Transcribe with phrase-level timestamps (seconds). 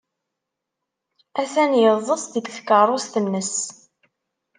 [1.41, 3.53] Atan yeḍḍes deg tkeṛṛust-nnes.